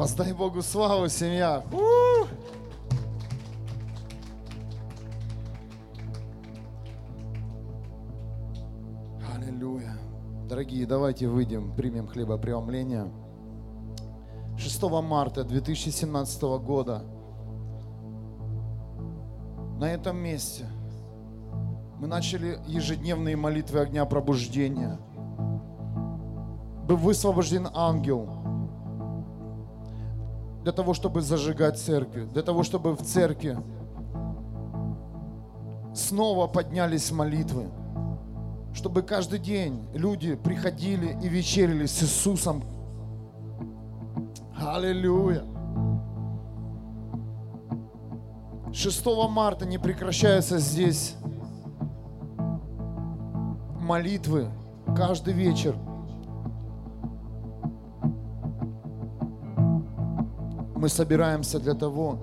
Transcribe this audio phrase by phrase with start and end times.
[0.00, 1.62] Воздай Богу славу, семья.
[1.70, 2.24] У!
[9.36, 9.98] Аллилуйя.
[10.48, 13.12] Дорогие, давайте выйдем, примем хлебопреломление.
[14.56, 17.02] 6 марта 2017 года
[19.78, 20.64] на этом месте
[21.98, 24.98] мы начали ежедневные молитвы огня пробуждения.
[26.88, 28.39] Был высвобожден ангел
[30.62, 33.58] для того, чтобы зажигать церковь, для того, чтобы в церкви
[35.94, 37.66] снова поднялись молитвы,
[38.74, 42.62] чтобы каждый день люди приходили и вечерили с Иисусом.
[44.56, 45.44] Аллилуйя!
[48.72, 51.16] 6 марта не прекращаются здесь
[53.90, 54.48] молитвы
[54.96, 55.74] каждый вечер.
[60.80, 62.18] Мы собираемся для того,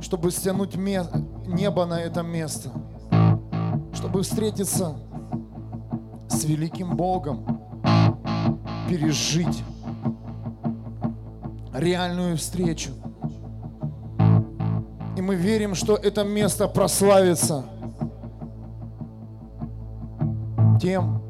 [0.00, 2.70] чтобы стянуть небо на это место,
[3.92, 4.96] чтобы встретиться
[6.28, 7.60] с великим Богом,
[8.88, 9.62] пережить
[11.74, 12.90] реальную встречу.
[15.14, 17.66] И мы верим, что это место прославится–
[20.80, 21.20] тем,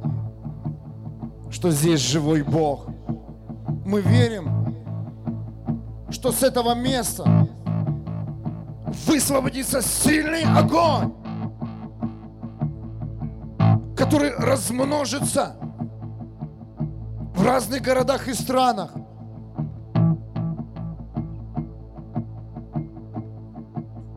[1.50, 2.86] что здесь живой Бог.
[3.84, 4.55] Мы верим,
[6.26, 7.46] что с этого места
[9.06, 11.12] высвободится сильный огонь,
[13.96, 15.54] который размножится
[17.32, 18.90] в разных городах и странах.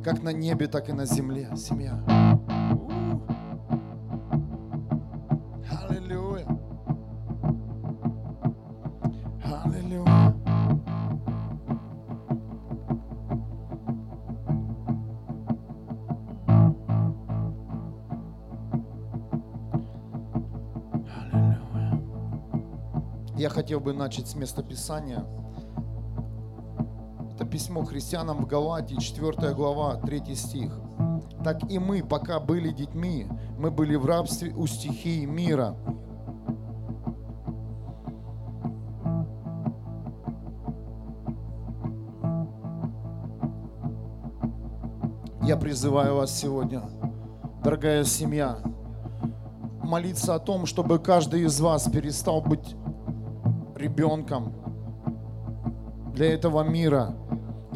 [0.05, 2.15] как на небе, так и на земле, семья.
[23.46, 25.24] Я хотел бы начать с места Писания–
[27.48, 30.73] письмо христианам в Галатии, 4 глава, 3 стих.
[31.45, 35.77] Так и мы, пока были детьми, мы были в рабстве у стихии мира.
[45.45, 46.83] Я призываю вас сегодня,
[47.63, 48.58] дорогая семья,
[49.84, 52.74] молиться о том, чтобы каждый из вас перестал быть
[53.86, 54.52] ребенком
[56.14, 57.14] для этого мира–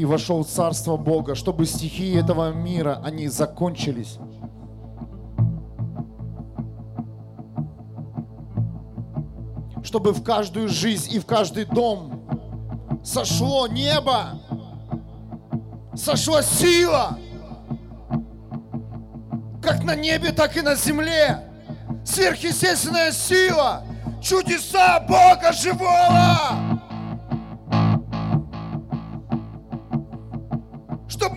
[0.00, 4.16] и вошел в Царство Бога, чтобы стихии этого мира, они закончились.
[9.82, 12.22] Чтобы в каждую жизнь и в каждый дом
[13.04, 14.40] сошло небо,
[15.94, 17.18] сошла сила,
[19.62, 21.44] как на небе, так и на земле.
[22.06, 23.84] Сверхъестественная сила,
[24.20, 26.80] чудеса Бога живого.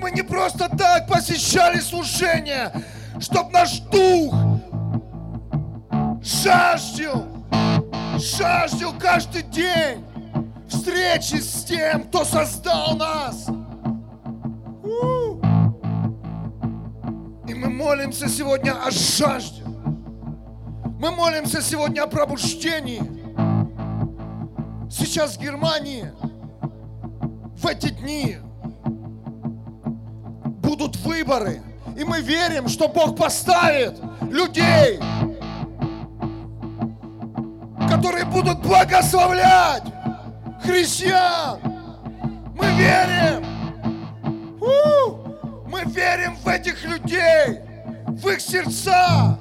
[0.04, 2.74] мы не просто так посещали служение,
[3.22, 4.36] чтобы наш дух
[6.22, 7.26] жаждал,
[8.18, 10.04] жаждал каждый день
[10.68, 13.48] встречи с тем, кто создал нас.
[17.48, 19.63] И мы молимся сегодня о жажде.
[21.04, 23.04] Мы молимся сегодня о пробуждении.
[24.90, 26.10] Сейчас в Германии
[27.58, 28.38] в эти дни
[30.62, 31.62] будут выборы.
[31.98, 34.00] И мы верим, что Бог поставит
[34.32, 34.98] людей,
[37.90, 39.84] которые будут благословлять
[40.64, 41.60] христиан.
[42.56, 43.46] Мы верим.
[45.68, 47.60] Мы верим в этих людей,
[48.08, 49.38] в их сердца.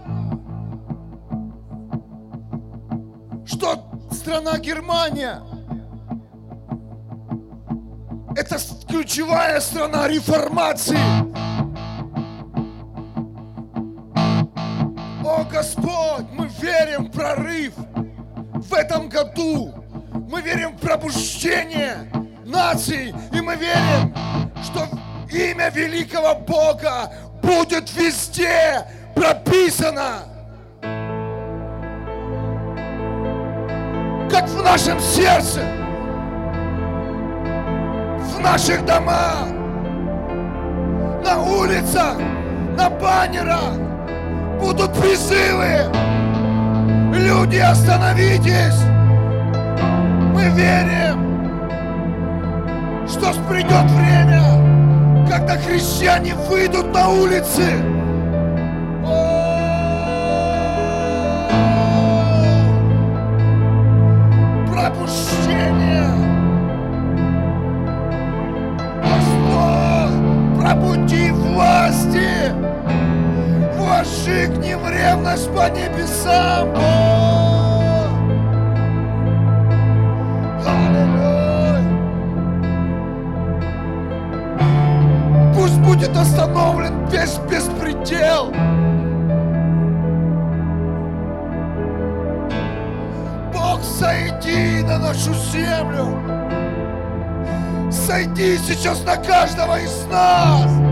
[3.63, 3.81] Что
[4.11, 5.41] страна Германия
[8.35, 10.99] это ключевая страна реформации.
[15.25, 19.73] О Господь, мы верим в прорыв в этом году.
[20.29, 22.11] Мы верим в пробуждение
[22.45, 23.15] наций.
[23.33, 24.13] И мы верим,
[24.65, 24.89] что
[25.31, 28.85] имя великого Бога будет везде
[29.15, 30.32] прописано.
[34.33, 35.61] Как в нашем сердце
[38.35, 39.47] в наших домах,
[41.23, 42.17] на улицах,
[42.75, 43.75] на баннерах
[44.59, 45.85] будут призывы.
[47.15, 48.81] Люди, остановитесь!
[50.33, 51.69] Мы верим,
[53.07, 58.02] что придет время, когда христиане выйдут на улицы.
[74.33, 76.83] Возжигни в ревность по небесам, Бог!
[85.55, 88.53] Пусть будет остановлен весь беспредел!
[93.53, 96.19] Бог, сойди на нашу землю!
[97.93, 100.92] Сойди сейчас на каждого из нас!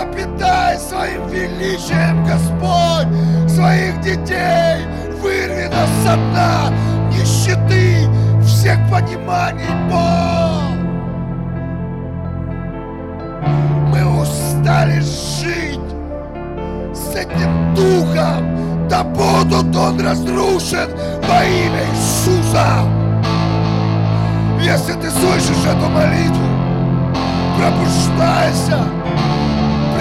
[0.00, 3.08] Пропитай своим величием, Господь,
[3.48, 4.86] своих детей,
[5.20, 6.72] вырви нас со дна
[7.10, 8.08] нищеты,
[8.42, 10.70] всех пониманий, Бог.
[13.88, 15.80] Мы устали жить
[16.94, 20.88] с этим духом, да будут он разрушен
[21.28, 22.86] во имя Иисуса.
[24.62, 26.46] Если ты слышишь эту молитву,
[27.56, 28.84] пробуждайся,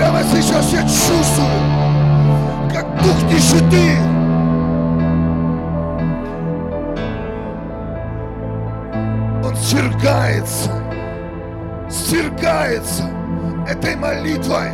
[0.10, 1.48] Прямо сейчас я чувствую,
[2.74, 3.96] как дух нищеты
[9.46, 10.72] Он свергается,
[11.92, 13.04] свергается
[13.68, 14.72] этой молитвой.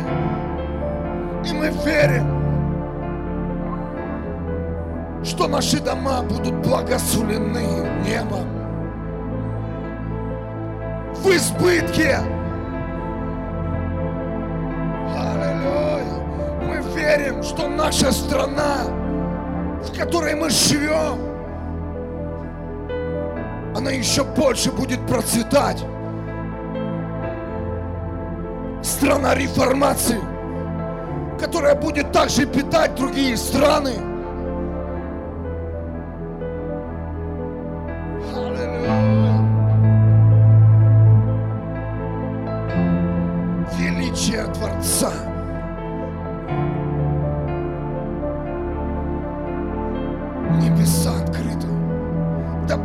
[1.44, 2.26] И мы верим,
[5.22, 8.48] что наши дома будут благословлены небом
[11.14, 12.35] в избытке.
[17.16, 18.84] Верим, что наша страна,
[19.82, 21.18] в которой мы живем,
[23.76, 25.84] она еще больше будет процветать.
[28.82, 30.20] Страна реформации,
[31.40, 34.15] которая будет также питать другие страны.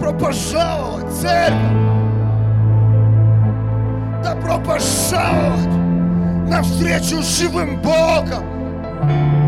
[0.01, 1.59] Добро пожаловать, церковь!
[4.24, 5.68] Добро пожаловать
[6.50, 9.40] на встречу с живым Богом!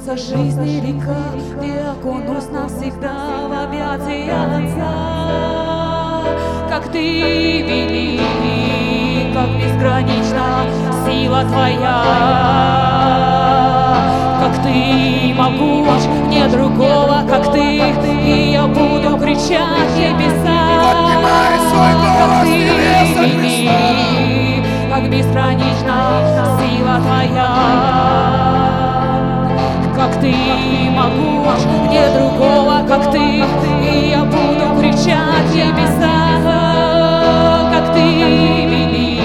[0.00, 1.16] Льется жизнь и река,
[1.58, 4.92] где окунусь навсегда в объятия Отца.
[6.68, 10.64] Как ты велик, как безгранична
[11.06, 12.04] сила Твоя,
[14.40, 17.78] как ты могуч, нет другого, как ты,
[18.24, 20.60] и я буду кричать небеса.
[22.18, 22.56] Как ты
[23.36, 25.96] велик, как безгранична
[26.58, 28.89] сила Твоя
[30.00, 30.34] как ты
[30.90, 33.44] могуч, нет другого, как ты,
[33.82, 36.30] и я буду кричать небеса.
[38.66, 39.20] вели,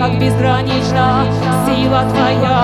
[0.00, 1.26] как безгранична
[1.64, 2.58] сила Твоя,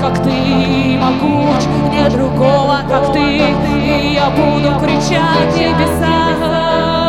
[0.00, 7.05] как Ты могуч, нет другого, как Ты, и я буду кричать небеса,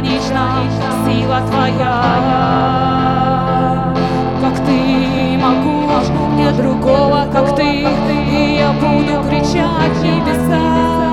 [0.00, 0.62] безгранична
[1.04, 2.02] сила Твоя,
[4.40, 11.07] как Ты могуч, нет другого, как Ты, и я буду кричать небеса.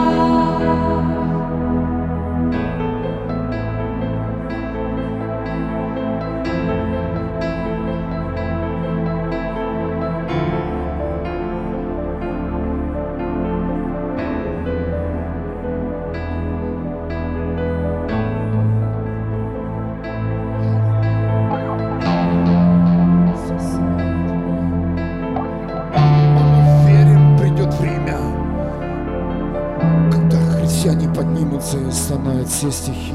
[32.65, 33.13] Все стихии.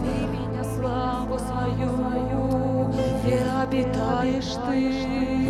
[0.00, 2.88] Зови меня славу свою,
[3.22, 4.90] где обитаешь ты,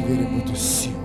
[0.03, 0.97] верим в эту силу.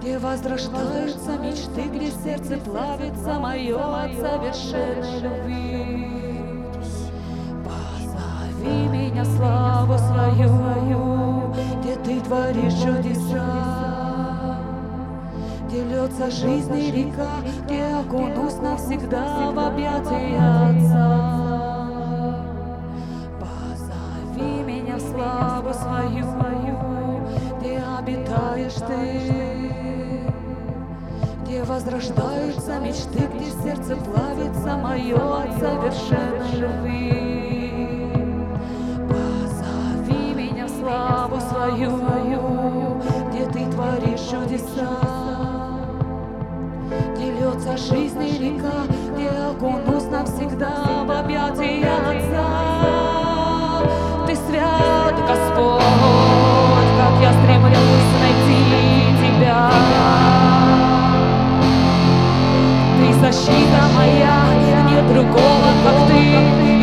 [0.00, 6.08] где возрождаются мечты, где сердце плавится мое от совершенной любви.
[7.64, 14.56] Позови меня славу свою, где ты творишь чудеса,
[15.66, 17.28] где льется жизнь и река,
[17.64, 20.59] где окунусь навсегда в объятия
[31.80, 38.12] возрождаются мечты, где сердце плавится мое от совершенной любви.
[39.08, 44.98] Позови меня в славу свою, где ты творишь чудеса,
[47.14, 48.84] где льется жизнь и река,
[49.14, 52.29] где окунусь навсегда в объятия.
[63.50, 64.38] Защита моя,
[64.88, 66.20] нет другого, как Ты,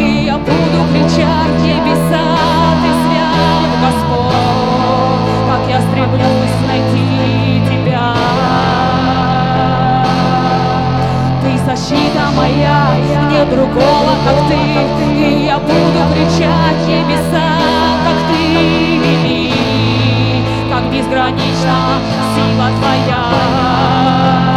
[0.02, 2.24] и я буду кричать небеса.
[2.82, 8.14] Ты свят, Господь, как я стремлюсь найти Тебя.
[11.42, 12.80] Ты защита моя,
[13.32, 14.60] нет другого, как Ты,
[15.14, 17.48] и я буду кричать небеса,
[18.06, 18.42] как Ты
[18.98, 19.54] вели,
[20.72, 21.80] как безгранична
[22.36, 24.57] сила Твоя,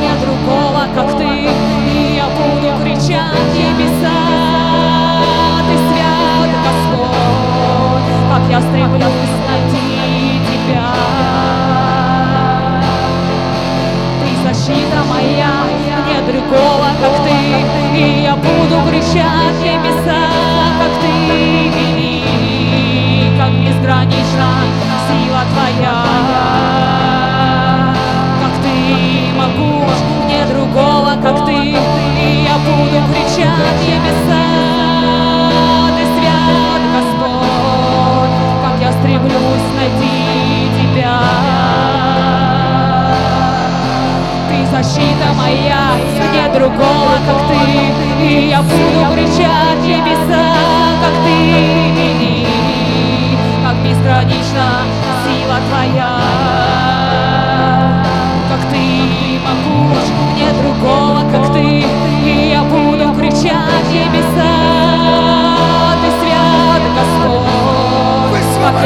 [0.00, 4.18] нет другого, как Ты, и я буду кричать небеса.
[5.66, 10.88] Ты свят, Господь, как я стремлюсь найти Тебя.
[14.20, 15.52] Ты защита моя,
[16.06, 17.38] нет другого, как ты,
[17.96, 20.30] и я буду кричать небеса,
[20.78, 21.12] как ты
[21.68, 24.50] вели, как безгранична
[25.08, 25.96] сила твоя,
[33.00, 34.42] в небеса.
[35.96, 36.82] Ты свят,
[38.62, 41.18] как я стремлюсь найти тебя.
[44.48, 45.82] Ты защита моя,
[46.32, 50.44] нет другого, как ты, я буду кричать небеса,
[51.02, 51.36] как ты
[51.96, 52.46] вели,
[53.64, 54.66] как безгранична
[55.24, 56.12] сила твоя,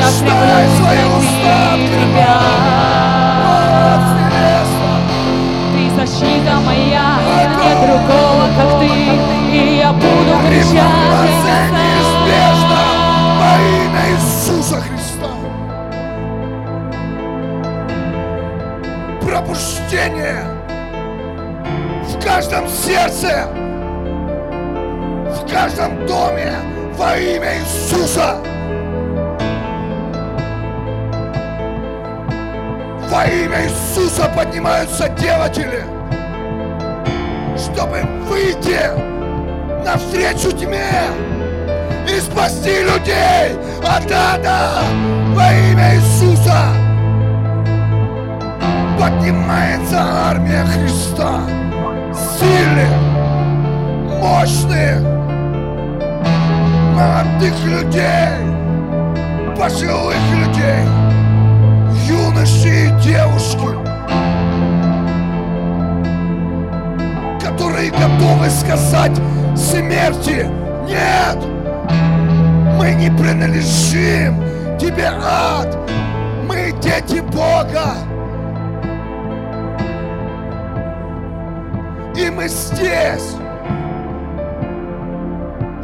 [0.02, 2.37] Стремлюсь свои уста тебя.
[5.73, 7.09] Ты защита моя,
[7.62, 8.90] нет другого, как ты,
[9.50, 12.83] и я буду кричать неизбежно
[13.38, 15.31] во имя Иисуса Христа.
[19.21, 20.40] Пробуждение
[22.05, 23.49] в каждом сердце,
[25.26, 26.52] в каждом доме
[26.97, 28.48] во имя Иисуса.
[33.18, 35.82] Во имя Иисуса поднимаются делатели,
[37.56, 38.78] чтобы выйти
[39.84, 40.87] навстречу тьме
[42.08, 44.84] и спасти людей от ада.
[45.34, 46.62] Во имя Иисуса.
[49.00, 51.40] Поднимается армия Христа,
[52.38, 52.92] сильных,
[54.20, 55.00] мощных,
[56.94, 58.28] молодых людей,
[59.58, 61.08] пожилых людей,
[62.09, 63.88] юноши и девушки.
[67.79, 69.17] которые готовы сказать
[69.57, 70.47] смерти
[70.87, 71.38] нет.
[72.77, 74.43] Мы не принадлежим
[74.79, 75.77] тебе, ад.
[76.49, 77.95] Мы дети Бога.
[82.17, 83.37] И мы здесь,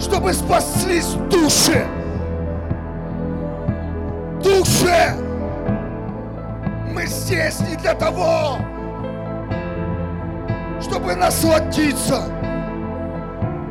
[0.01, 1.85] чтобы спаслись души.
[4.43, 5.24] Души!
[6.95, 8.57] Мы здесь не для того,
[10.81, 12.23] чтобы насладиться.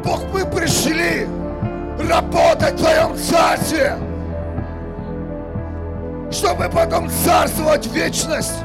[0.03, 1.25] Бог, мы пришли
[1.97, 3.95] работать в Твоем Царстве,
[6.31, 8.59] чтобы потом царствовать в вечность.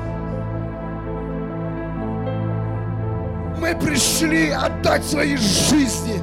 [3.61, 6.21] Мы пришли отдать свои жизни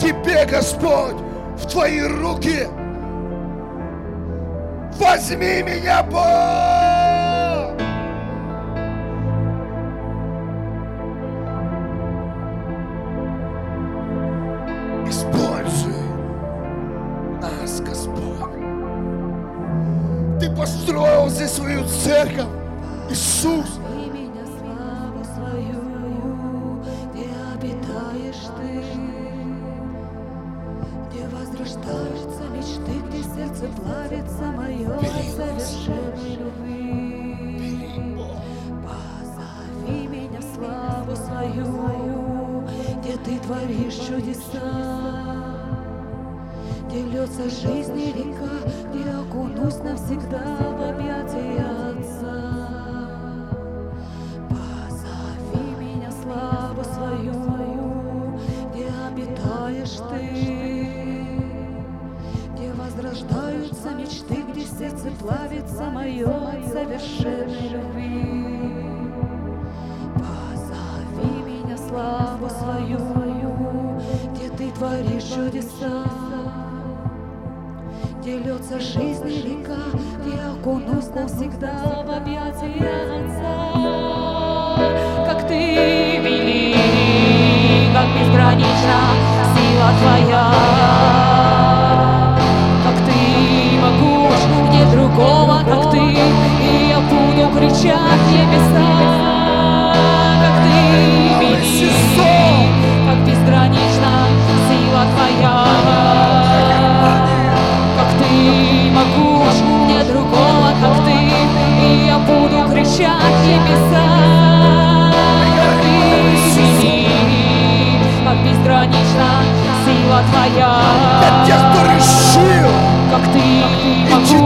[0.00, 1.16] Тебе, Господь,
[1.58, 2.66] в Твои руки.
[4.98, 6.93] Возьми меня, Бог!
[22.24, 22.53] Свою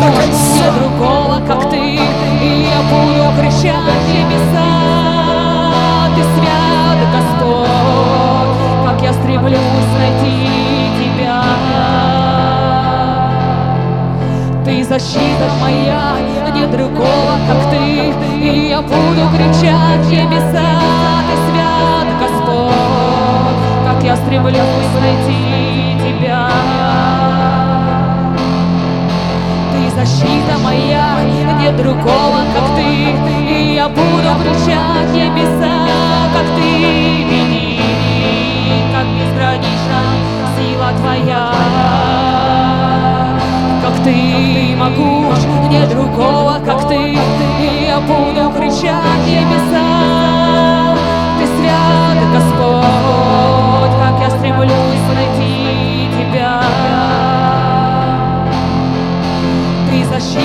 [0.04, 4.68] нет другого, как ты, и я буду кричать небеса.
[6.14, 7.68] Ты свят, Господь,
[8.84, 9.58] как я стремлюсь
[9.98, 10.48] найти
[10.98, 11.42] Тебя.
[14.64, 16.16] Ты защита моя,
[16.54, 20.80] нет другого, как ты, и я буду кричать небеса.
[21.28, 22.72] Ты свят, Господь,
[23.86, 24.56] как я стремлюсь
[25.00, 25.67] найти
[29.98, 31.24] защита моя,
[31.60, 33.16] нет другого, как ты,
[33.50, 35.88] и я буду кричать небеса,
[36.32, 37.82] как ты велик,
[38.94, 40.00] как безгранична
[40.54, 41.52] сила Твоя.
[43.82, 50.94] Как ты могуч, нет другого, как ты, и я буду кричать небеса.
[51.40, 55.07] Ты свят, Господь, как я стремлюсь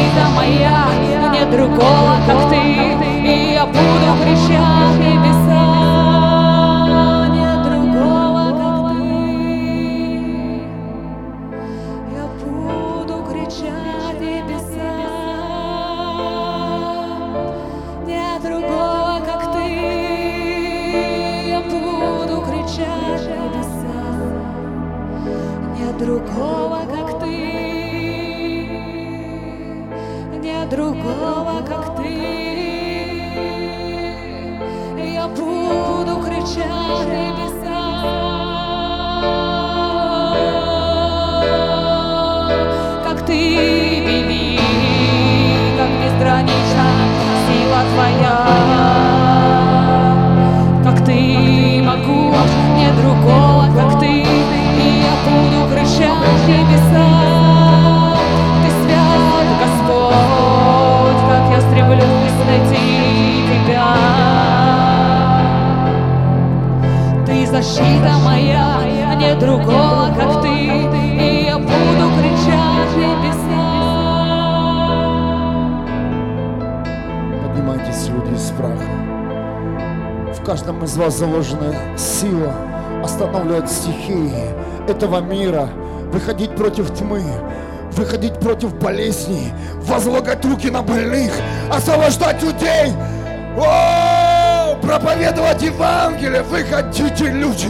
[0.04, 0.86] защита моя,
[1.32, 5.63] нет другого, как ты, и я буду кричать небеса.
[7.34, 9.06] Нет другого, как ты,
[12.13, 14.94] я буду кричать небеса.
[18.06, 19.68] Нет другого, как ты,
[21.50, 24.00] я буду кричать небеса.
[25.78, 26.93] Нет другого, как
[30.76, 32.14] другого, как ты.
[35.14, 37.82] Я буду кричать небеса,
[43.04, 44.60] как ты велик,
[45.78, 46.88] как безгранична
[47.46, 48.38] сила Твоя
[50.84, 57.43] как ты могуч, нет другого, как ты, и я буду кричать небеса.
[62.54, 63.96] Найти Тебя.
[67.26, 73.63] Ты защита моя, нет другого, как ты, и я буду кричать небеса.
[77.44, 78.89] Поднимайтесь, люди из праха.
[80.34, 82.54] В каждом из вас заложена сила
[83.04, 84.50] останавливать стихии
[84.88, 85.70] этого мира,
[86.12, 87.24] выходить против тьмы,
[87.94, 89.54] выходить против болезней,
[89.94, 91.32] возлагать руки на больных,
[91.72, 92.94] освобождать людей,
[94.82, 96.42] проповедовать Евангелие.
[96.42, 97.70] Выходите, люди,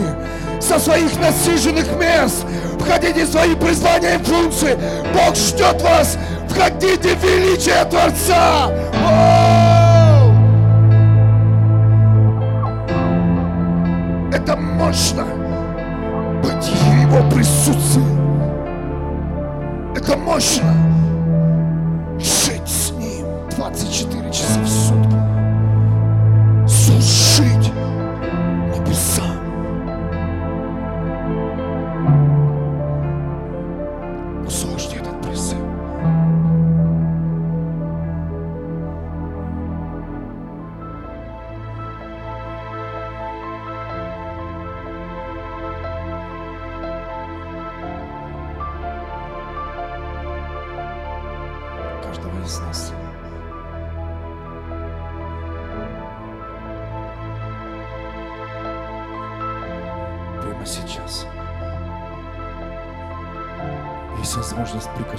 [0.61, 2.45] со своих насиженных мест,
[2.79, 4.77] входите в свои призвания и функции.
[5.13, 6.17] Бог ждет вас.
[6.49, 8.71] Входите в величие Творца.
[9.05, 9.62] О!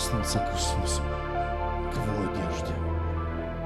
[0.04, 1.02] Прикоснуться к Иисусу,
[1.92, 2.72] к Его одежде,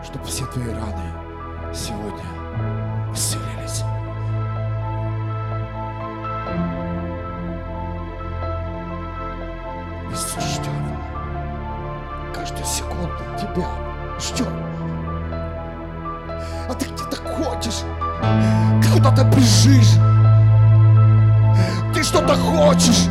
[0.05, 2.25] чтобы все твои раны сегодня
[3.13, 3.83] исцелились.
[10.11, 10.73] Иисус ждет.
[12.35, 13.67] Каждую секунду тебя
[14.21, 14.49] ждет.
[16.69, 17.83] А ты где-то ходишь,
[18.93, 19.95] куда-то бежишь,
[21.95, 23.07] ты что-то хочешь,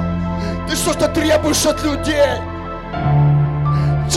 [0.70, 2.57] ты что-то требуешь от людей.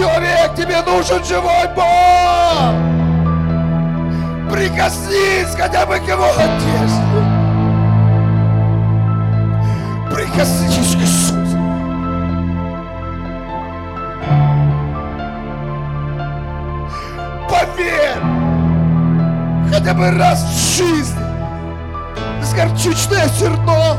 [0.00, 2.72] Человек, тебе нужен живой Бог!
[4.50, 7.20] Прикоснись хотя бы к его одежде.
[10.10, 11.58] Прикоснись к Иисусу.
[17.50, 18.22] Поверь!
[19.70, 21.20] Хотя бы раз в жизни
[22.42, 23.98] с горчичное зерно,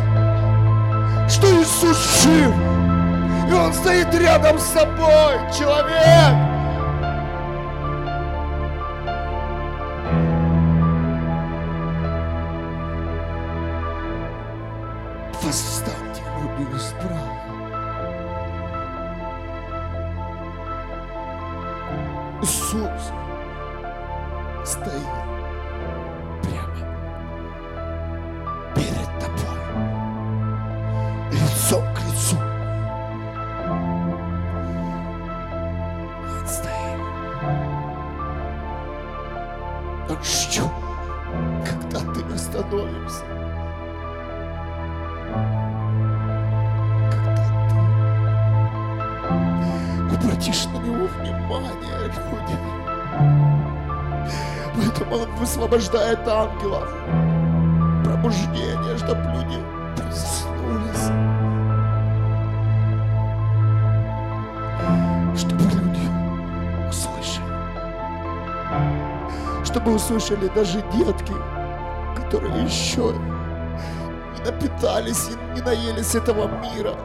[1.29, 2.70] что Иисус жив,
[3.51, 6.50] и Он стоит рядом с тобой, человек.
[55.61, 56.89] Высвобождает ангелов.
[58.03, 59.59] Пробуждение, чтобы люди
[59.95, 61.11] проснулись.
[65.39, 66.09] Чтобы люди
[66.89, 67.45] услышали.
[69.63, 71.35] Чтобы услышали даже детки,
[72.15, 73.13] которые еще
[74.33, 76.95] не напитались и не наелись этого мира,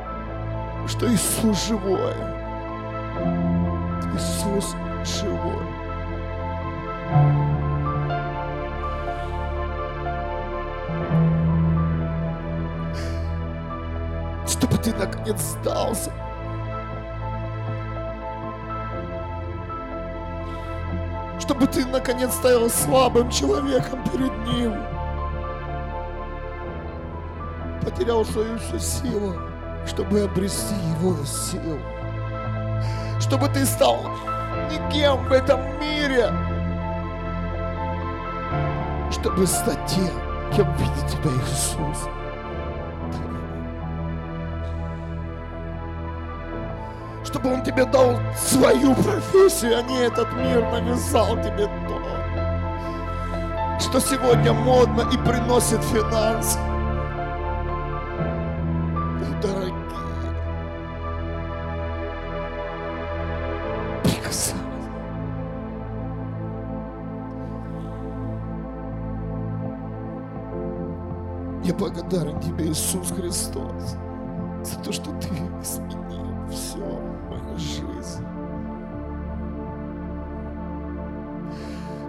[0.89, 2.15] что Иисус живой.
[4.15, 4.86] Иисус живой.
[15.27, 16.13] Наконец сдался.
[21.41, 24.75] Чтобы ты наконец стал слабым человеком перед Ним.
[27.83, 29.37] Потерял свою всю силу,
[29.87, 31.79] чтобы обрести Его силу.
[33.21, 33.99] Чтобы ты стал
[34.71, 36.31] никем в этом мире.
[39.11, 40.11] Чтобы стать тем,
[40.55, 42.09] кем видит тебя Иисус.
[47.37, 52.01] Чтобы Он тебе дал свою профессию, а не этот мир навязал тебе то,
[53.79, 56.59] что сегодня модно и приносит финансы.
[59.43, 59.75] Дорогие,
[64.03, 64.57] прикасайся.
[71.63, 73.99] Я благодарен Тебе, Иисус Христос,
[74.63, 75.29] за то, что Ты
[75.61, 77.16] изменил все
[77.59, 78.27] жизни.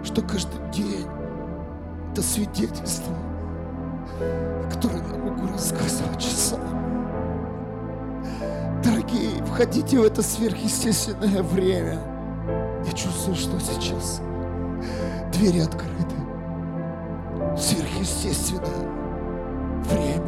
[0.04, 1.06] Что каждый день
[2.12, 3.14] это свидетельство,
[4.72, 6.78] которое я могу рассказывать часами.
[8.82, 12.00] Дорогие, входите в это сверхъестественное время.
[12.86, 14.20] Я чувствую, что сейчас
[15.32, 16.14] двери открыты.
[17.56, 18.88] Сверхъестественное
[19.84, 20.27] время.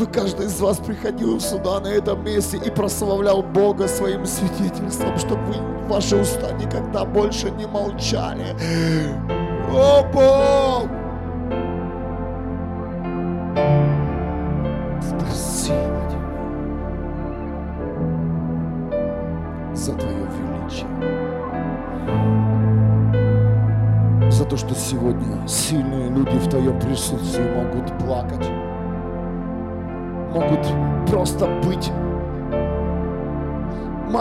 [0.00, 5.42] Чтобы каждый из вас приходил сюда, на этом месте, и прославлял Бога своим свидетельством, чтобы
[5.42, 8.56] вы, ваши уста никогда больше не молчали.
[9.70, 10.99] О, Бог!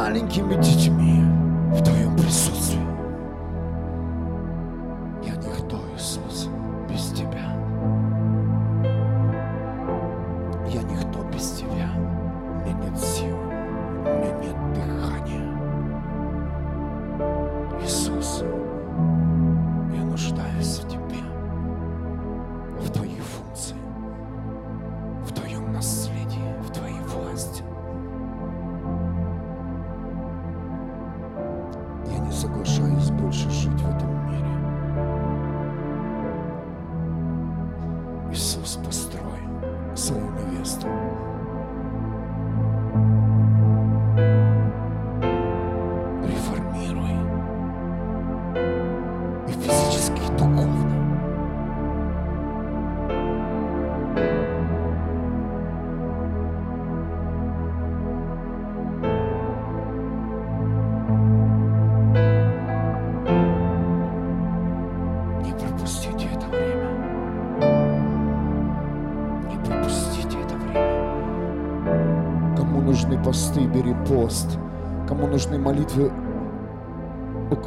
[0.09, 1.18] Маленькими детьми в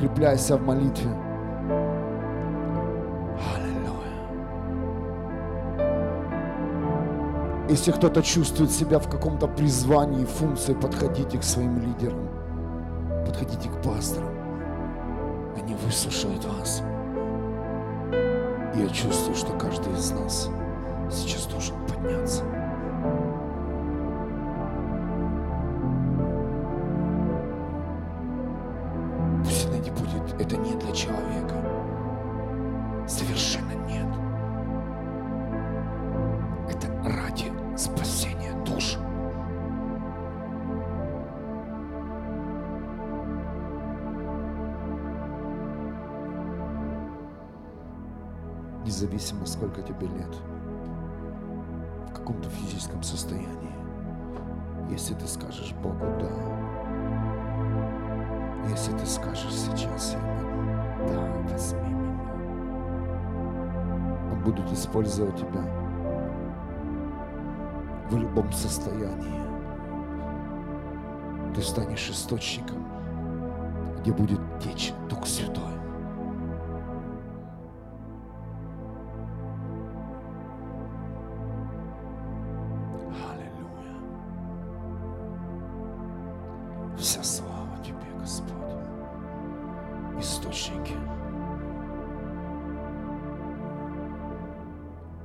[0.03, 1.11] укрепляйся в молитве.
[3.55, 4.13] Аллилуйя.
[7.69, 12.29] Если кто-то чувствует себя в каком-то призвании, функции, подходите к своим лидерам.
[13.27, 14.31] Подходите к пасторам.
[15.57, 16.83] Они выслушают вас.
[18.75, 20.51] И я чувствую, что каждый из нас
[21.11, 22.43] сейчас должен подняться.
[55.03, 56.31] Если ты скажешь Богу «да»,
[58.71, 61.19] если ты скажешь сейчас Ему «да,
[61.51, 62.23] возьми меня»,
[64.31, 65.65] Он будет использовать тебя
[68.11, 69.43] в любом состоянии.
[71.53, 72.87] Ты станешь источником,
[73.99, 75.82] где будет течь Дух Святой.
[86.99, 88.53] Вся слава Тебе, Господь.
[90.19, 90.95] Источники.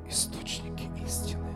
[0.08, 1.54] Источники истины,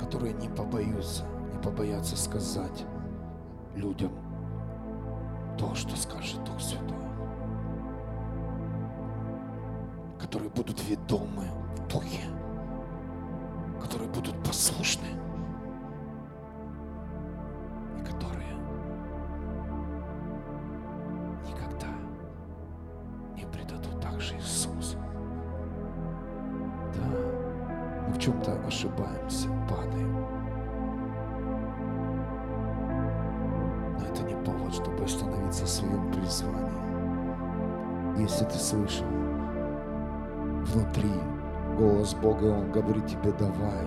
[0.00, 2.86] которые не побоются, не побоятся сказать
[3.74, 4.12] людям
[5.58, 6.96] то, что скажет Дух Святой.
[10.20, 11.44] Которые будут ведомы
[11.76, 12.28] в Духе,
[13.80, 15.23] которые будут послушны
[42.34, 43.84] Бога, и Он говорит тебе, давай,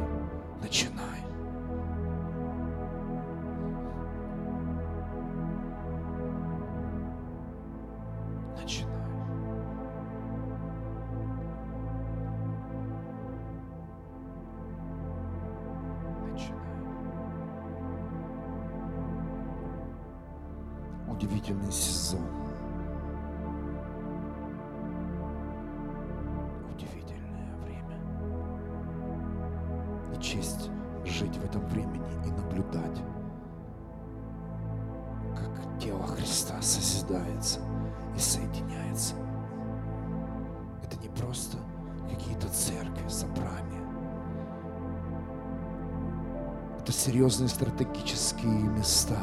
[47.38, 49.18] серьезные стратегические места,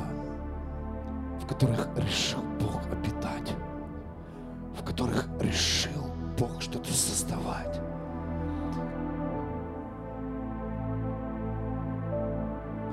[1.41, 3.53] в которых решил Бог обитать,
[4.79, 7.81] в которых решил Бог что-то создавать.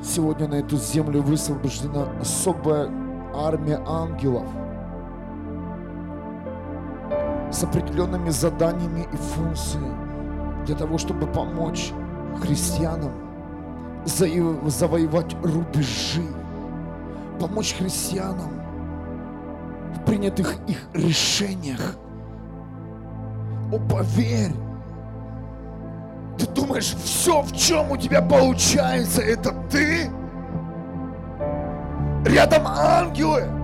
[0.03, 2.89] Сегодня на эту землю высвобождена особая
[3.35, 4.47] армия ангелов
[7.51, 11.91] с определенными заданиями и функциями для того, чтобы помочь
[12.41, 13.30] христианам
[14.05, 16.25] завоевать рубежи,
[17.39, 18.61] помочь христианам
[19.95, 21.95] в принятых их решениях.
[23.71, 24.53] О, поверь,
[26.37, 30.09] ты думаешь, все, в чем у тебя получается, это ты?
[32.25, 33.60] Рядом ангелы.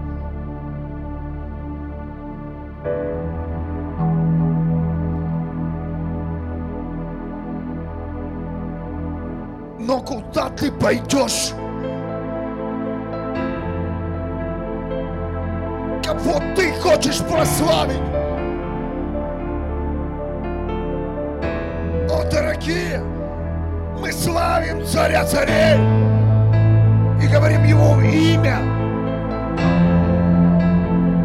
[9.87, 11.53] Но куда ты пойдешь?
[16.03, 18.01] Кого ты хочешь прославить?
[22.09, 23.01] О, дорогие,
[23.97, 25.79] мы славим царя царей
[27.23, 28.57] и говорим его имя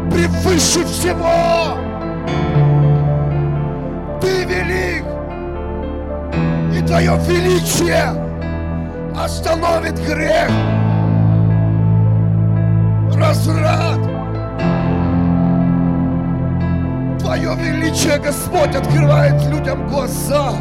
[0.09, 1.77] превыше всего.
[4.21, 5.03] Ты велик,
[6.73, 8.22] и твое величие
[9.17, 10.49] остановит грех,
[13.15, 13.99] разврат.
[17.19, 20.51] Твое величие, Господь, открывает людям глаза.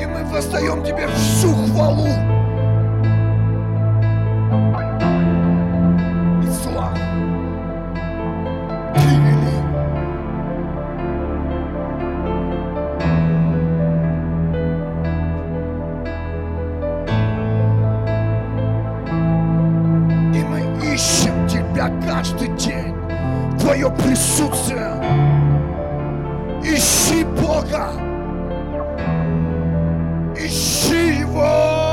[0.00, 2.33] И мы воздаем Тебе всю хвалу
[23.84, 24.94] Твое присутствие.
[26.62, 27.90] Ищи Бога.
[30.36, 31.84] Ищи Его.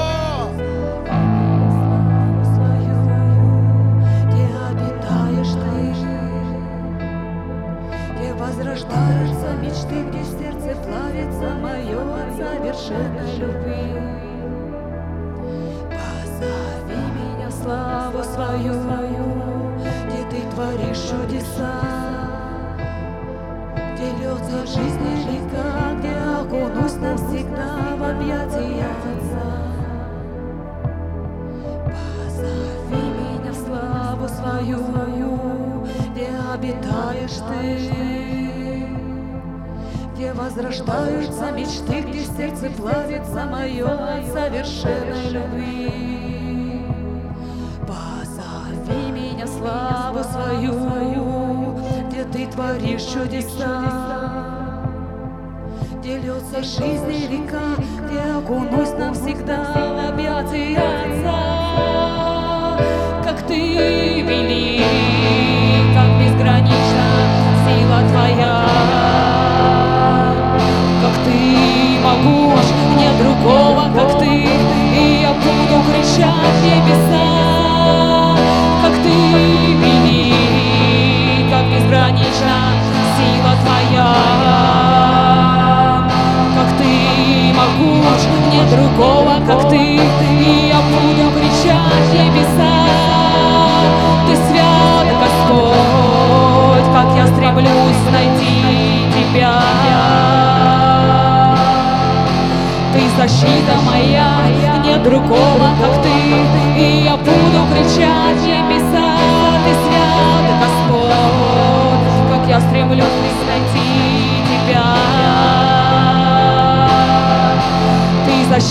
[8.39, 14.01] возрождаются мечты, где сердце плавится мое от совершенной любви.
[15.91, 19.61] Позови меня в славу свою,
[20.07, 21.80] где ты творишь чудеса,
[24.01, 29.45] где льется жизнь река, где окунусь навсегда в объятия Отца.
[32.17, 37.61] Позови меня в славу свою, где обитаешь ты,
[40.15, 46.40] где возрождаются мечты, где сердце плавится мое от совершенной любви.
[52.51, 54.83] Творишь чудеса,
[55.99, 61.39] где льется жизнь река, где окунусь навсегда в объятия Отца.
[63.23, 64.83] Как ты велик,
[65.95, 67.07] как безгранична
[67.63, 68.55] сила твоя,
[71.01, 71.37] как ты
[72.03, 72.65] могуч,
[72.97, 77.60] нет другого, как ты, и я буду кричать небеса,
[88.51, 92.85] нет другого, как ты, и я буду кричать небеса.
[94.27, 99.61] Ты свят, Господь, как я стремлюсь найти Тебя.
[102.93, 104.29] Ты защита моя,
[104.83, 106.09] нет другого, как ты,
[106.77, 107.90] и я буду кричать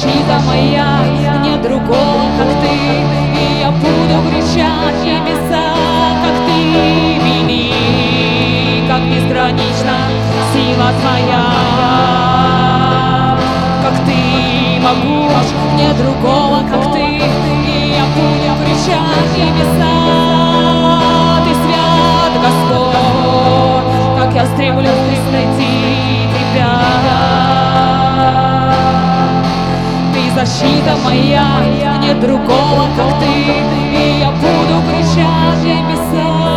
[0.01, 1.05] защита моя,
[1.43, 2.75] нет другого, как ты,
[3.39, 5.75] и я буду кричать небеса,
[6.25, 6.57] как ты
[7.23, 9.97] вели, как безгранична
[10.53, 11.45] сила твоя,
[13.83, 14.19] как ты
[14.81, 15.29] могу,
[15.77, 19.95] нет другого, как ты, и я буду кричать небеса,
[21.45, 23.89] ты свят Господь,
[24.19, 25.70] как я стремлюсь найти
[30.47, 31.45] защита моя,
[32.01, 36.50] нет другого, как ты, и я буду кричать небеса.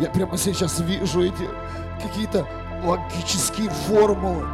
[0.00, 1.48] Я прямо сейчас вижу эти
[2.02, 2.46] какие-то
[2.82, 4.46] логические формулы.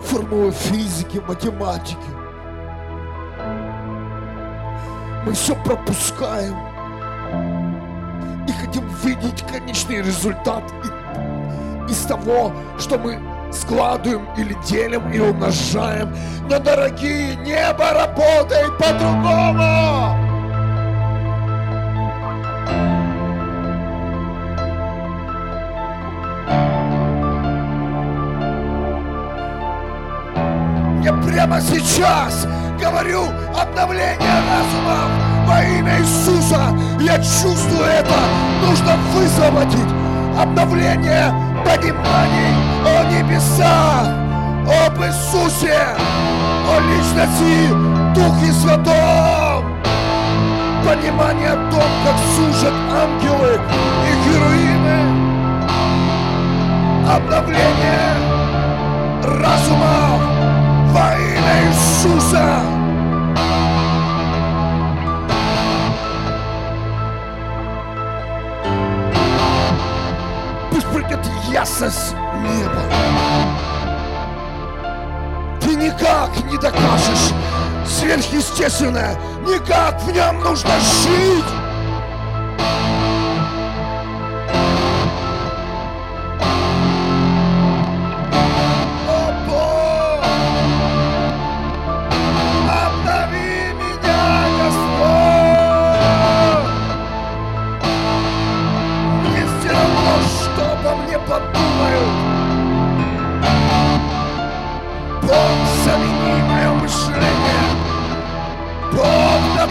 [0.00, 1.98] Формулы физики, математики.
[5.26, 6.56] Мы все пропускаем
[8.48, 10.62] и хотим видеть конечный результат
[11.88, 13.20] из того, что мы
[13.52, 16.14] складываем или делим и умножаем.
[16.48, 20.29] Но, дорогие, небо работает по-другому.
[31.40, 32.46] Прямо сейчас
[32.78, 33.22] говорю
[33.58, 35.10] обновление разумов
[35.46, 36.76] во имя Иисуса.
[37.00, 38.14] Я чувствую это.
[38.62, 39.88] Нужно высвободить
[40.38, 41.32] обновление
[41.64, 42.52] пониманий
[42.84, 44.08] о небесах,
[44.86, 45.80] об Иисусе,
[46.68, 47.68] о личности
[48.14, 49.64] Духе Святом.
[50.84, 53.58] Понимание о том, как служат ангелы
[54.06, 54.98] и героины.
[57.08, 58.10] Обновление
[59.22, 59.99] имя
[61.60, 62.62] Иисуса.
[70.70, 72.82] Пусть придет ясность неба.
[75.60, 77.34] Ты никак не докажешь
[77.86, 81.59] сверхъестественное, никак в нем нужно жить.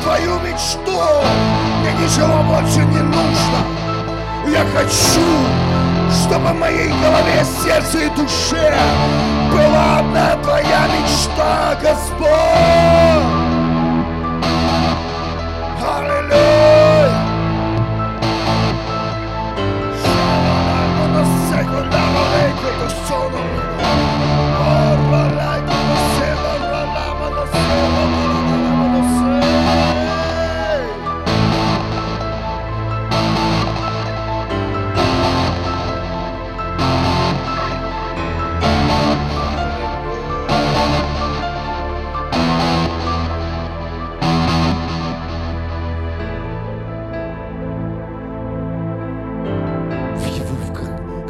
[0.03, 1.01] Твою мечту
[1.81, 3.59] мне ничего больше не нужно.
[4.47, 5.25] Я хочу,
[6.11, 8.73] чтобы в моей голове, сердце и душе
[9.51, 13.38] была одна твоя мечта, Господь.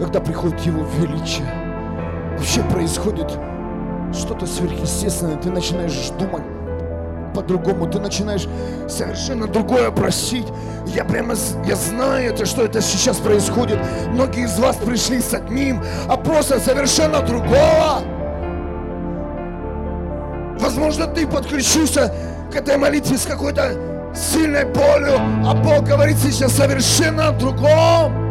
[0.10, 1.46] Когда приходит его величие,
[2.36, 3.32] вообще происходит
[4.12, 5.36] что-то сверхъестественное.
[5.36, 6.42] Ты начинаешь думать
[7.36, 8.48] по-другому, ты начинаешь
[8.88, 10.48] совершенно другое просить.
[10.88, 11.36] Я прямо,
[11.68, 13.78] я знаю это, что это сейчас происходит.
[14.08, 18.02] Многие из вас пришли с одним, а просто совершенно другого.
[20.60, 22.12] Возможно, ты подключился
[22.52, 23.76] к этой молитве с какой-то
[24.16, 28.29] сильной болью, а Бог говорит сейчас совершенно о другом.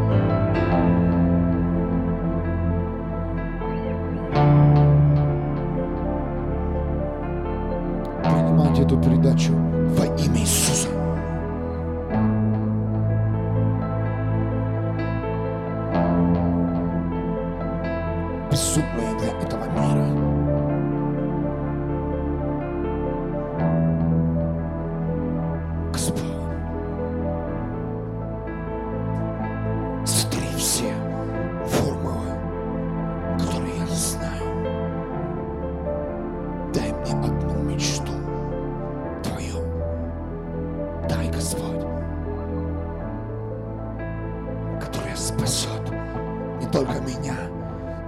[46.78, 47.34] Только меня,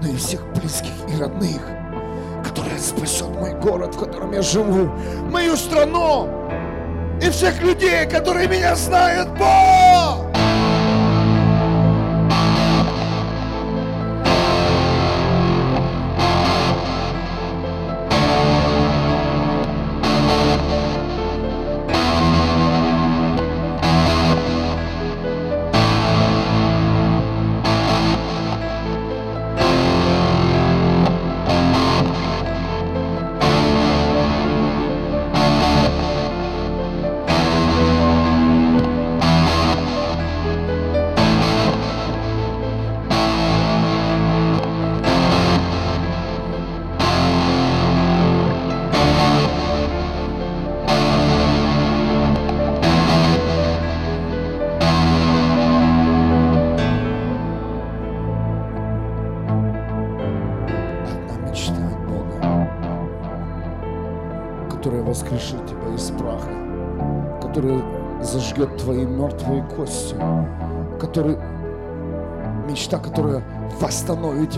[0.01, 1.61] но и всех близких и родных,
[2.45, 4.89] которая спасет мой город, в котором я живу,
[5.29, 6.29] мою страну
[7.21, 9.29] и всех людей, которые меня знают.
[9.31, 10.30] Бог!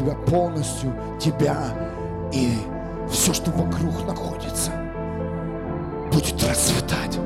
[0.02, 1.56] Тебя полностью, тебя
[2.32, 2.58] и
[3.10, 4.72] все, что вокруг находится,
[6.12, 7.18] будет расцветать.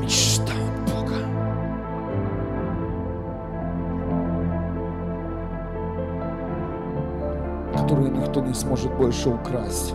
[0.00, 0.52] Мечта
[7.74, 9.94] от никто не сможет больше украсть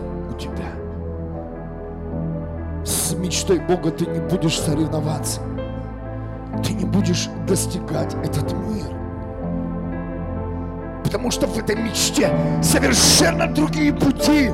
[3.16, 5.40] Мечтой Бога ты не будешь соревноваться.
[6.64, 8.86] Ты не будешь достигать этот мир.
[11.02, 12.30] Потому что в этой мечте
[12.62, 14.50] совершенно другие пути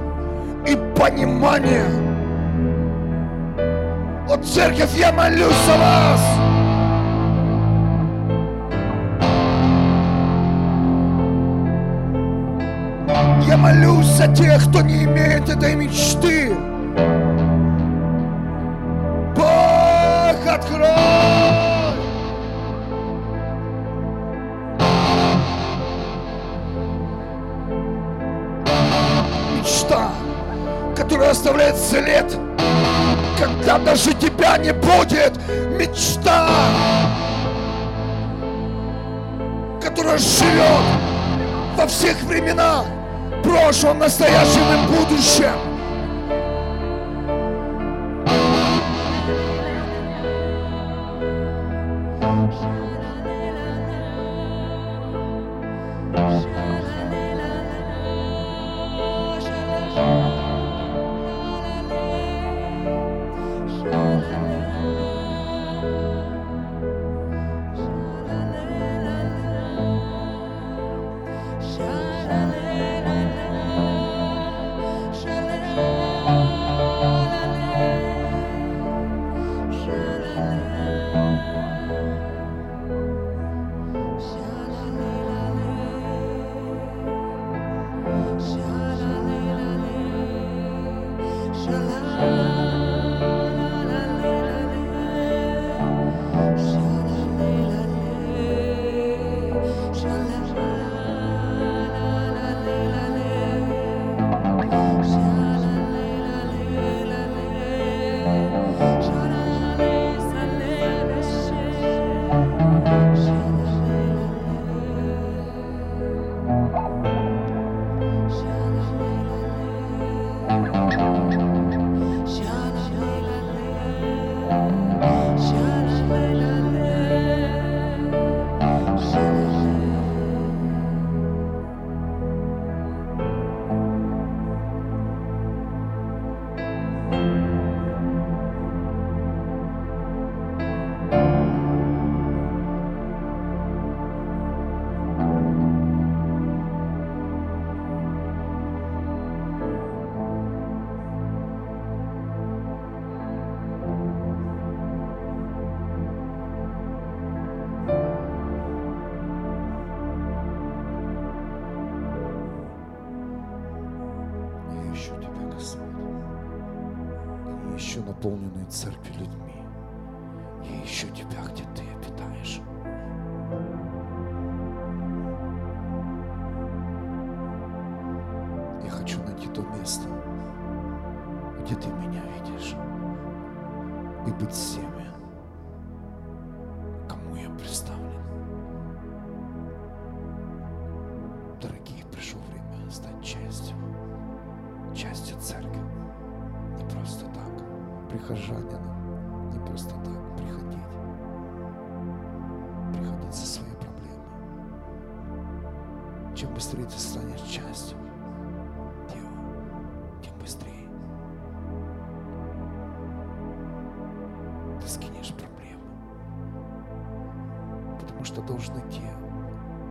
[0.66, 1.86] и понимание.
[4.28, 6.20] О, церковь, я молюсь за вас!
[13.48, 16.54] Я молюсь за тех, кто не имеет этой мечты.
[31.70, 32.38] 30 лет,
[33.38, 35.38] когда даже тебя не будет,
[35.78, 36.48] мечта,
[39.80, 40.84] которая живет
[41.76, 42.86] во всех временах,
[43.44, 45.69] прошлом, настоящем и будущем.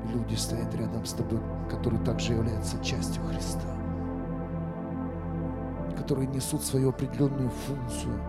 [0.09, 1.39] Люди стоять рядом с тобой,
[1.69, 3.75] которые также являются частью Христа,
[5.97, 8.19] которые несут свою определенную функцию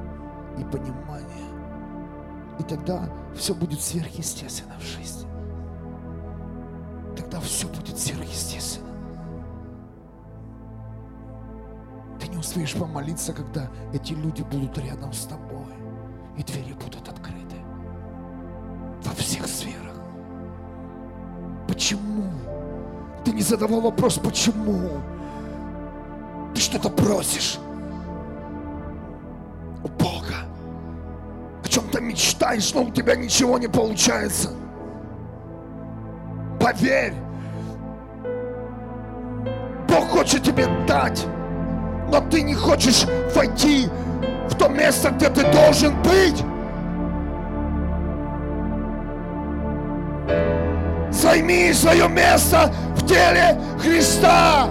[0.59, 1.51] и понимание.
[2.59, 5.29] И тогда все будет сверхъестественно в жизни.
[7.17, 8.91] Тогда все будет сверхъестественно.
[12.21, 15.75] Ты не успеешь помолиться, когда эти люди будут рядом с тобой,
[16.37, 17.57] и двери будут открыты
[19.05, 19.90] во всех сферах.
[21.81, 22.25] Почему?
[23.25, 25.01] Ты не задавал вопрос, почему?
[26.55, 27.59] Ты что-то просишь
[29.83, 30.35] у Бога.
[31.65, 34.51] О чем-то мечтаешь, но у тебя ничего не получается.
[36.61, 37.15] Поверь,
[39.89, 41.25] Бог хочет тебе дать,
[42.13, 43.89] но ты не хочешь войти
[44.51, 46.45] в то место, где ты должен быть.
[51.41, 54.69] Займи свое место в теле Христа.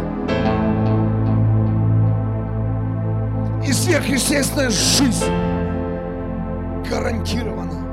[3.65, 5.25] И сверхъестественная жизнь
[6.87, 7.88] гарантирована.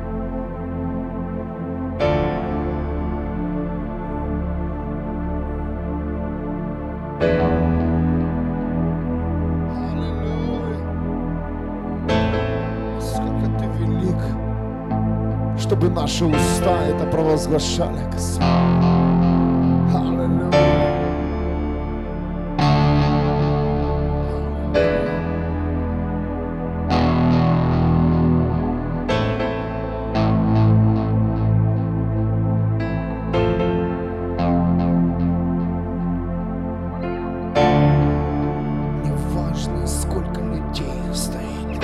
[16.07, 18.47] Наши уста это провозглашали, Господь.
[19.93, 20.53] Аллилуйя.
[39.85, 41.83] Сколько людей стоит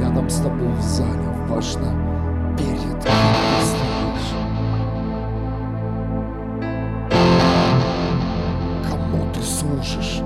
[0.00, 2.11] рядом с тобой в зале, важно
[8.88, 10.22] Кому ты служишь?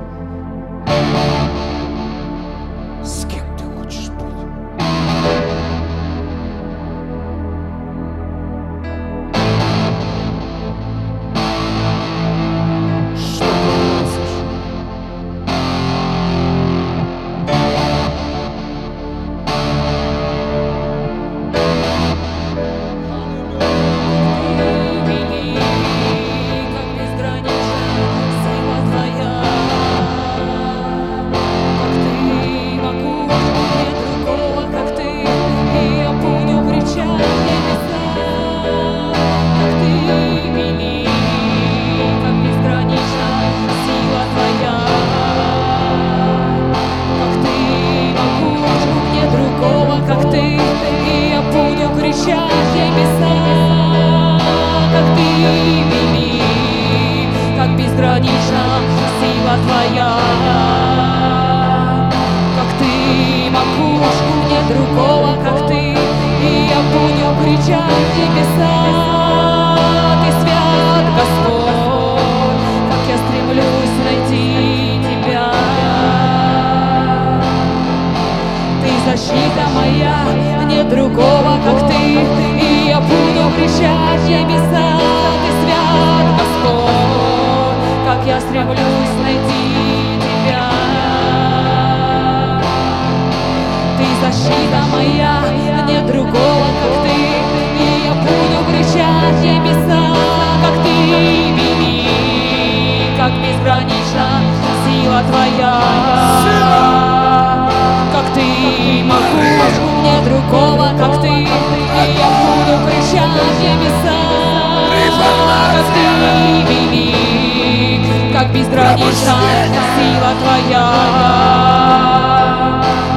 [118.57, 120.87] безграничная сила Твоя.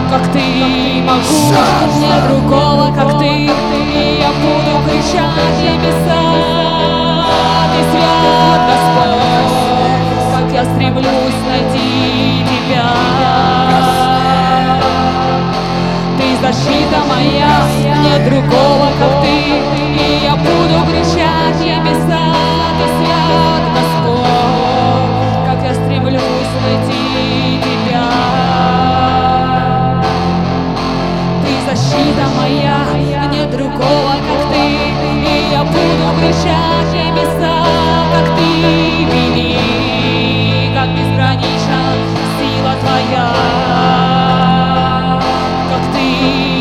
[0.09, 6.21] Как Ты могу, нет другого, как Ты, и я буду кричать небеса.
[7.71, 9.53] Ты свят, Господь,
[10.33, 12.87] как я стремлюсь найти Тебя.
[16.17, 17.51] Ты защита моя,
[18.03, 19.35] нет другого, как Ты,
[19.79, 22.28] и я буду кричать небеса.
[38.19, 38.49] Как ты
[39.05, 39.55] Вели,
[40.75, 41.81] как безгранична
[42.37, 43.27] сила Твоя.
[45.69, 46.05] Как ты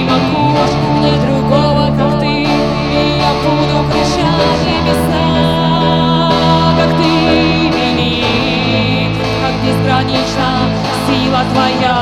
[0.08, 0.70] могуч,
[1.02, 2.46] нет другого, как ты
[3.24, 5.26] я буду кричать небеса,
[6.78, 7.10] как ты
[7.74, 10.48] Вели, как безгранична
[11.06, 11.96] сила Твоя.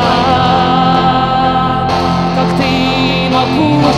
[2.36, 2.70] Как ты
[3.32, 3.96] могуч,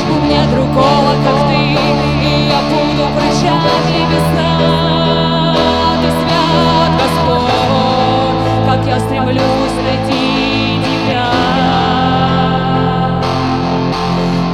[8.89, 11.31] я стремлюсь найти тебя.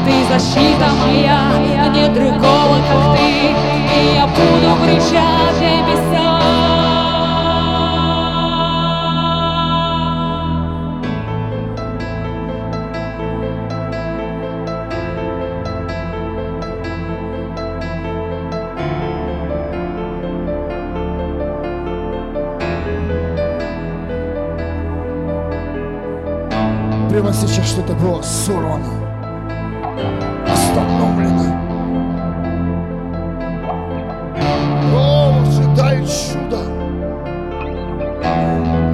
[0.05, 3.55] Ты защита моя, нет другого, как ты,
[3.95, 6.24] и я буду кричать небеса.
[27.15, 28.91] Прямо сейчас что-то было сорвано,
[30.51, 31.45] остановлено.
[34.93, 36.59] О, ожидай чудо.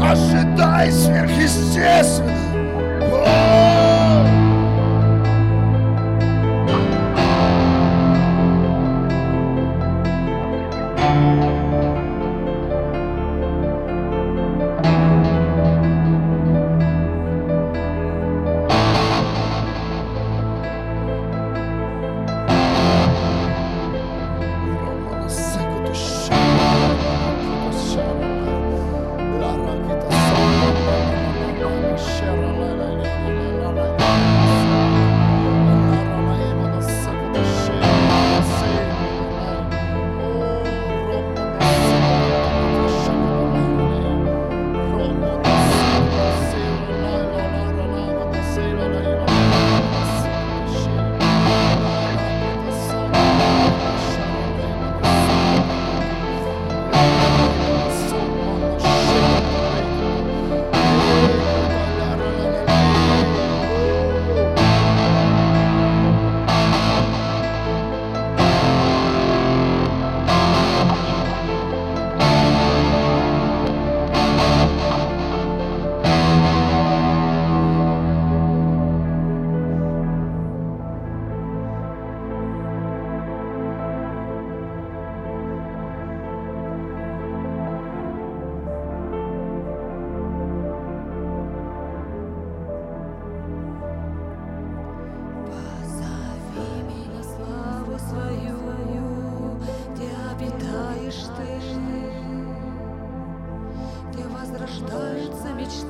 [0.06, 2.39] Ожидай сверхъестественно.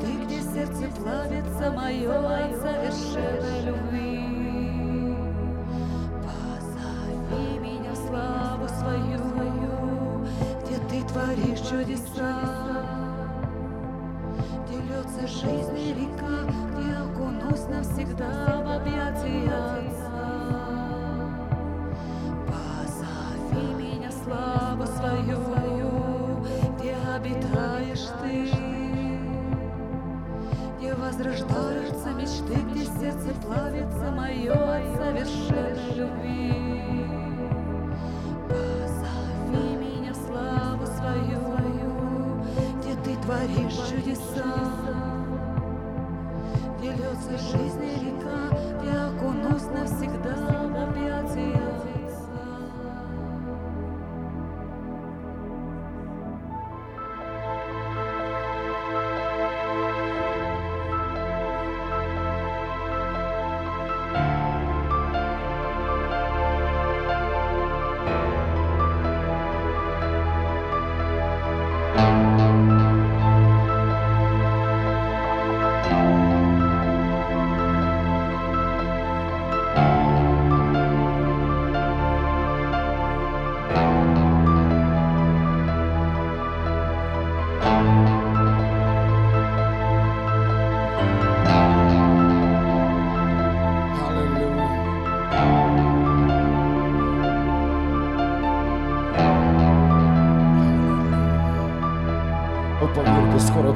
[0.01, 5.16] Мечты, где сердце плавится мое от совершенной любви.
[6.24, 9.20] Позови меня в славу свою,
[10.62, 12.36] где ты творишь чудеса.
[14.66, 15.80] Где льется жизнь
[32.51, 36.55] мечты, где сердце плавится мое от совершенной любви.
[38.48, 41.40] Позови меня в славу свою,
[42.78, 44.69] где ты творишь чудеса,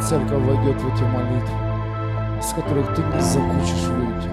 [0.04, 4.28] церковь войдет в эти молитвы, с которых ты не захочешь выйти.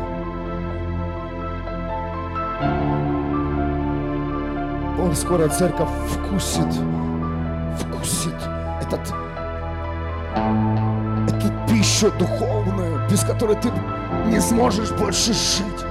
[4.99, 6.67] О, скоро церковь вкусит,
[7.79, 8.35] вкусит
[8.81, 9.13] этот,
[11.29, 13.71] эту пищу духовную, без которой ты
[14.25, 15.85] не сможешь больше жить.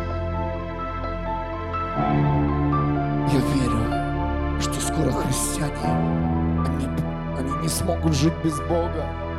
[3.33, 5.73] Я верю, что скоро христиане,
[6.67, 6.87] они,
[7.39, 9.30] они не смогут жить без Бога.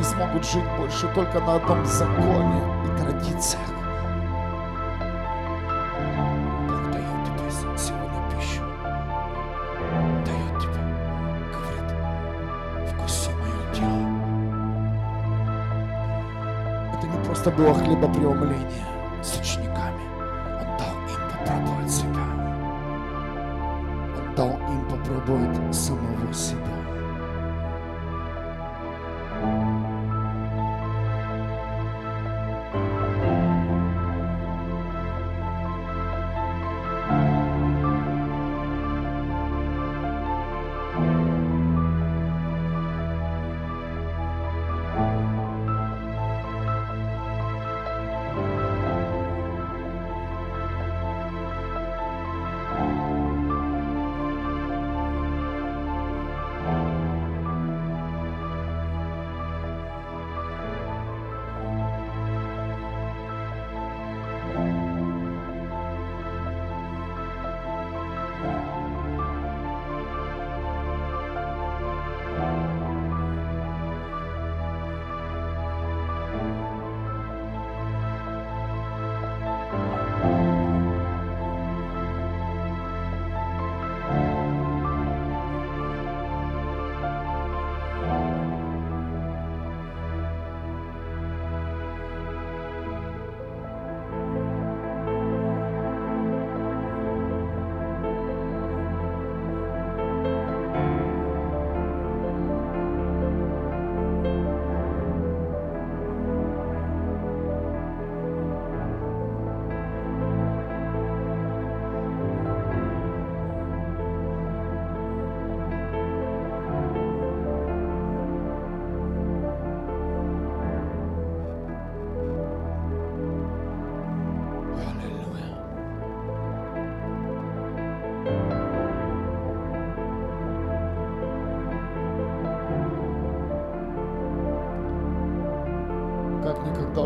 [0.00, 3.68] Не смогут жить больше только на одном законе и традициях.
[6.66, 8.62] Бог дает тебе сегодня пищу.
[10.24, 10.80] Дает тебе.
[11.52, 11.88] Говорит,
[12.88, 14.08] вкуси мое тело.
[16.94, 18.89] Это не просто было хлебопреломление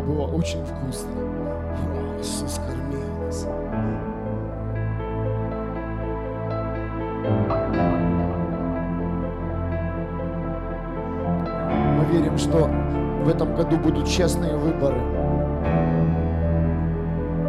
[0.05, 1.11] было очень вкусно.
[1.13, 3.47] О, Иисус кормил нас.
[11.97, 12.69] Мы верим, что
[13.25, 15.01] в этом году будут честные выборы.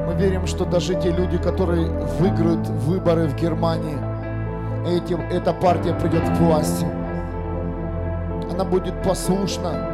[0.07, 1.89] Мы верим, что даже те люди, которые
[2.19, 3.97] выиграют выборы в Германии,
[4.87, 6.85] этим, эта партия придет к власти.
[8.51, 9.89] Она будет послушна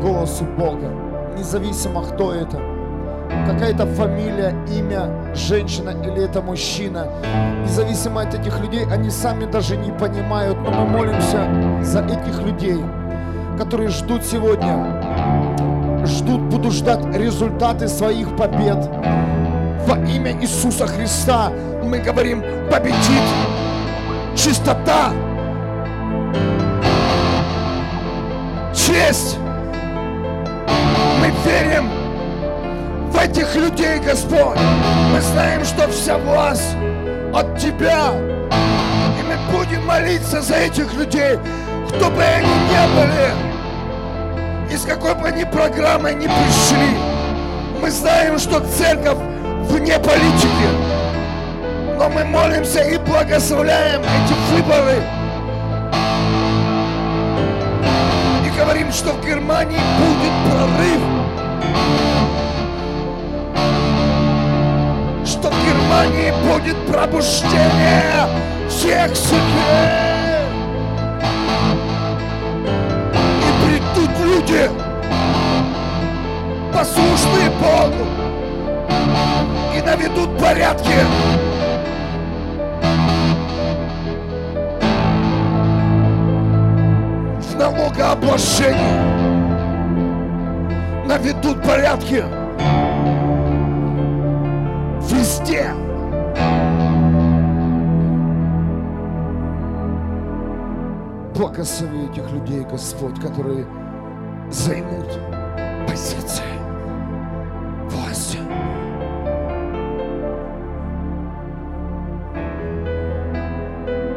[0.00, 0.90] голосу Бога,
[1.36, 2.60] независимо кто это.
[3.46, 7.08] Какая-то фамилия, имя, женщина или это мужчина.
[7.62, 11.46] Независимо от этих людей, они сами даже не понимают, но мы молимся
[11.82, 12.78] за этих людей,
[13.58, 15.02] которые ждут сегодня,
[16.06, 18.78] ждут, будут ждать результаты своих побед.
[19.86, 21.50] Во имя Иисуса Христа
[21.82, 23.22] мы говорим, победит
[24.36, 25.12] чистота,
[28.74, 29.38] честь.
[33.42, 34.58] Этих людей, Господь.
[35.12, 36.76] Мы знаем, что вся власть
[37.34, 38.12] от Тебя.
[39.18, 41.38] И мы будем молиться за этих людей,
[41.88, 46.96] кто бы они ни были, из какой бы они программы ни пришли.
[47.80, 49.18] Мы знаем, что церковь
[49.68, 50.68] вне политики.
[51.98, 55.02] Но мы молимся и благословляем эти выборы.
[58.46, 62.11] И говорим, что в Германии будет прорыв.
[65.92, 68.26] Германии будет пробуждение
[68.70, 69.38] себе.
[73.38, 74.70] И придут люди,
[76.72, 78.06] послушные Богу,
[79.76, 81.04] и наведут порядки.
[87.38, 88.96] В налогообложении
[91.06, 92.24] наведут порядки
[95.02, 95.81] везде.
[101.34, 103.66] Благослови этих людей, Господь, которые
[104.50, 105.18] займут
[105.88, 106.44] позиции
[107.88, 108.38] власти.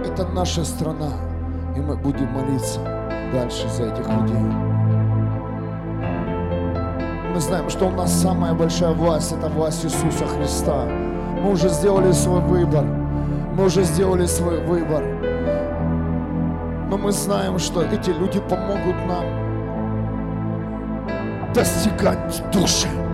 [0.06, 1.12] Это наша страна,
[1.76, 2.82] и мы будем молиться
[3.34, 4.76] дальше за этих людей.
[7.34, 10.86] Мы знаем, что у нас самая большая власть– это власть Иисуса Христа.
[11.42, 12.84] Мы уже сделали свой выбор.
[13.56, 15.15] Мы уже сделали свой выбор.
[16.90, 19.26] Но мы знаем, что эти люди помогут нам
[21.54, 23.05] достигать души.